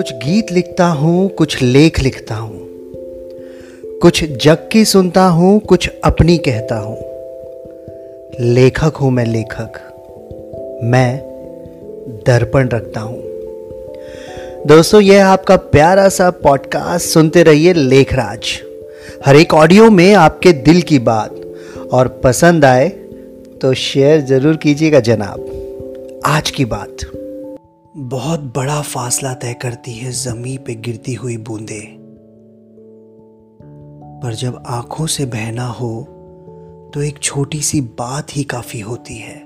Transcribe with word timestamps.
कुछ 0.00 0.12
गीत 0.12 0.52
लिखता 0.52 0.86
हूँ, 0.86 1.28
कुछ 1.28 1.62
लेख 1.62 2.00
लिखता 2.00 2.34
हूँ। 2.34 2.60
कुछ 4.02 4.24
जग 4.24 4.68
की 4.72 4.84
सुनता 4.84 5.24
हूँ, 5.24 5.60
कुछ 5.60 5.90
अपनी 6.04 6.38
कहता 6.38 6.78
हूँ। 6.78 6.96
लेखक 8.40 8.96
हूँ 8.96 9.10
मैं 9.10 9.26
लेखक। 9.26 9.72
मैं 10.84 11.18
दर्पण 12.26 12.68
रखता 12.68 13.00
हूँ। 13.00 13.22
दोस्तों, 14.66 15.00
यह 15.00 15.26
आपका 15.26 15.56
प्यारा 15.56 16.08
सा 16.08 16.30
पॉडकास्ट 16.30 17.06
सुनते 17.06 17.42
रहिए 17.42 17.72
लेखराज। 17.72 18.60
हर 19.26 19.36
एक 19.36 19.54
ऑडियो 19.54 19.90
में 19.90 20.14
आपके 20.14 20.52
दिल 20.52 20.82
की 20.82 20.98
बात 20.98 21.34
और 21.92 22.08
पसंद 22.08 22.64
आए 22.64 22.88
तो 23.60 23.74
शेयर 23.74 24.20
ज़रूर 24.20 24.56
कीजिएगा 24.56 25.00
जनाब। 25.00 26.20
आज 26.26 26.50
की 26.50 26.64
बात। 26.64 27.19
बहुत 28.00 28.40
बड़ा 28.56 28.82
फासला 28.82 29.34
तय 29.34 29.54
करती 29.54 29.92
है 29.92 30.10
जमी 30.12 30.58
पे 30.58 30.74
गिरती 30.74 31.14
हुई 31.14 31.36
बूंदे। 31.36 31.80
पर 34.22 34.34
जब 34.34 34.62
आँखों 34.66 35.06
से 35.06 35.26
बहना 35.26 35.66
हो 35.66 36.02
तो 36.94 37.02
एक 37.02 37.18
छोटी 37.18 37.60
सी 37.60 37.80
बात 37.80 38.36
ही 38.36 38.44
काफ़ी 38.44 38.80
होती 38.80 39.16
है। 39.16 39.42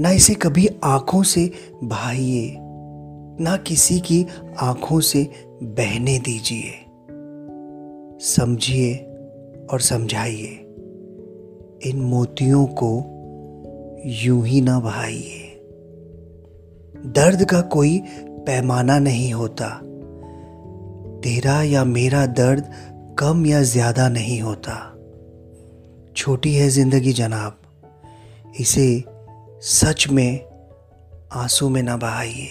ना 0.00 0.10
इसे 0.10 0.34
कभी 0.34 0.68
आँखों 0.84 1.22
से 1.22 1.50
बहाइए, 1.84 2.56
ना 3.40 3.56
किसी 3.56 4.00
की 4.00 4.26
आँखों 4.58 5.00
से 5.00 5.30
बहने 5.62 6.18
दीजिए। 6.18 6.72
समझिए 8.20 8.94
और 9.72 9.80
समझाइए, 9.80 10.54
इन 11.90 12.00
मोतियों 12.00 12.66
को 12.66 12.94
यूँ 14.06 14.46
ही 14.46 14.60
ना 14.60 14.80
बहाइए। 14.80 15.44
दर्द 17.06 17.44
का 17.44 17.60
कोई 17.60 17.98
पैमाना 18.46 18.98
नहीं 18.98 19.32
होता। 19.34 19.68
तेरा 21.20 21.62
या 21.62 21.84
मेरा 21.84 22.26
दर्द 22.26 22.70
कम 23.18 23.46
या 23.46 23.62
ज़्यादा 23.62 24.08
नहीं 24.08 24.40
होता। 24.40 24.74
छोटी 26.16 26.54
है 26.54 26.68
ज़िंदगी 26.68 27.12
जनाब, 27.12 27.58
इसे 28.60 29.04
सच 29.62 30.08
में 30.08 30.44
आँसू 31.32 31.68
में 31.68 31.82
ना 31.82 31.96
बहाइए। 31.96 32.48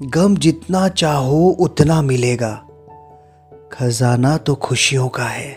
गम 0.00 0.36
जितना 0.36 0.88
चाहो 0.88 1.48
उतना 1.50 2.02
मिलेगा। 2.02 2.54
खजाना 3.72 4.36
तो 4.36 4.54
खुशियों 4.54 5.08
का 5.08 5.24
है। 5.24 5.52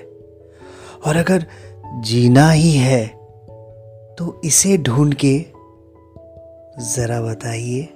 और 1.05 1.17
अगर 1.17 1.45
जीना 2.01 2.49
ही 2.51 2.71
है 2.71 3.05
तो 4.17 4.41
इसे 4.43 4.77
ढूंढ 4.77 5.13
के 5.13 5.52
जरा 6.77 7.21
बताइए। 7.21 7.89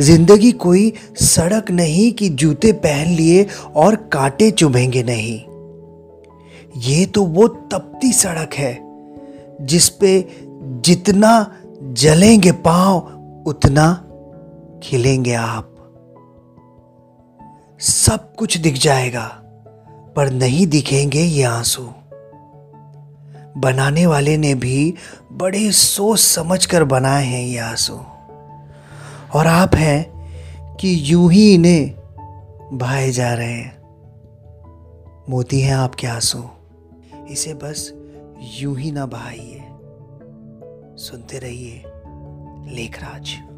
ज़िंदगी 0.00 0.50
कोई 0.52 0.92
सड़क 1.16 1.70
नहीं 1.70 2.12
कि 2.12 2.28
जूते 2.28 2.72
पहन 2.72 3.08
लिए 3.08 3.46
और 3.76 3.96
कांटे 4.12 4.50
चुभेंगे 4.50 5.02
नहीं। 5.02 5.38
ये 6.82 7.04
तो 7.06 7.24
वो 7.24 7.46
तपती 7.48 8.12
सड़क 8.12 8.54
है, 8.54 8.78
जिस 9.60 9.88
पे 9.88 10.28
जितना 10.84 11.32
जलेंगे 11.82 12.52
पाँव, 12.52 12.96
उतना 13.46 13.92
खिलेंगे 14.82 15.34
आप। 15.34 15.68
सब 17.80 18.34
कुछ 18.34 18.56
दिख 18.58 18.74
जाएगा, 18.74 19.26
पर 20.16 20.30
नहीं 20.30 20.66
दिखेंगे 20.66 21.22
ये 21.22 21.42
आँसू। 21.42 21.88
बनाने 23.56 24.06
वाले 24.06 24.36
ने 24.36 24.54
भी 24.54 24.94
बड़े 25.32 25.72
सोच 25.72 26.20
समझ 26.20 26.66
कर 26.66 26.84
बनाए 26.84 27.24
हैं 27.24 27.42
ये 27.42 27.58
आँसू। 27.58 28.00
और 29.34 29.46
आप 29.46 29.74
हैं 29.74 30.12
कि 30.76 31.00
यूँ 31.02 31.32
ही 31.32 31.54
इन्हें 31.54 31.94
बहाए 32.78 33.10
जा 33.10 33.34
रहे 33.34 33.52
हैं। 33.52 33.82
मोती 35.28 35.60
हैं 35.60 35.74
आपके 35.74 36.06
आँसू। 36.06 36.48
इसे 37.30 37.54
बस 37.54 37.94
यूँ 38.58 38.78
ही 38.78 38.92
ना 38.92 39.06
बहाइए। 39.06 39.58
सुनते 40.96 41.38
रहिए 41.38 41.82
लेखराज। 42.74 43.51